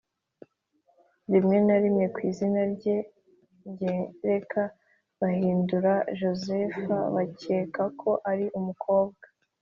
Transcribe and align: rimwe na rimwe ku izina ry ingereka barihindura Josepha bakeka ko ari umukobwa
rimwe 1.31 1.57
na 1.67 1.75
rimwe 1.83 2.05
ku 2.13 2.19
izina 2.29 2.61
ry 2.73 2.83
ingereka 2.93 4.61
barihindura 5.19 5.93
Josepha 6.19 6.97
bakeka 7.15 7.83
ko 8.01 8.11
ari 8.31 8.45
umukobwa 8.59 9.25